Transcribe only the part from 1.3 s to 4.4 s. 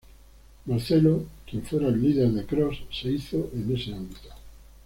quien fuera el líder de Cross se hizo en ese ámbito.